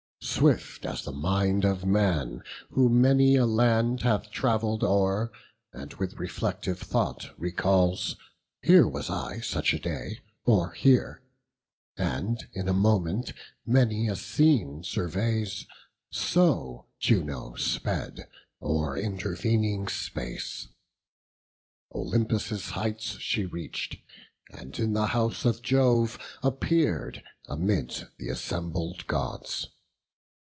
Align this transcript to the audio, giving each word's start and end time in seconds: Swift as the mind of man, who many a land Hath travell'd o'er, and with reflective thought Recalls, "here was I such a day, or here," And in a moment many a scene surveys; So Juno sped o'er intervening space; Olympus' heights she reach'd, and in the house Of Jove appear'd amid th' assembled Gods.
Swift 0.23 0.85
as 0.85 1.03
the 1.03 1.11
mind 1.11 1.65
of 1.65 1.83
man, 1.83 2.43
who 2.69 2.89
many 2.89 3.35
a 3.35 3.45
land 3.45 4.01
Hath 4.03 4.29
travell'd 4.29 4.83
o'er, 4.83 5.31
and 5.73 5.95
with 5.95 6.13
reflective 6.13 6.77
thought 6.79 7.31
Recalls, 7.39 8.15
"here 8.61 8.87
was 8.87 9.09
I 9.09 9.39
such 9.39 9.73
a 9.73 9.79
day, 9.79 10.19
or 10.45 10.71
here," 10.73 11.23
And 11.97 12.47
in 12.53 12.67
a 12.67 12.73
moment 12.73 13.33
many 13.65 14.07
a 14.07 14.15
scene 14.15 14.83
surveys; 14.83 15.65
So 16.11 16.85
Juno 16.99 17.55
sped 17.55 18.29
o'er 18.61 18.95
intervening 18.97 19.87
space; 19.87 20.67
Olympus' 21.93 22.69
heights 22.69 23.17
she 23.17 23.43
reach'd, 23.45 23.97
and 24.51 24.77
in 24.77 24.93
the 24.93 25.07
house 25.07 25.45
Of 25.45 25.63
Jove 25.63 26.19
appear'd 26.43 27.23
amid 27.47 28.05
th' 28.19 28.29
assembled 28.29 29.07
Gods. 29.07 29.67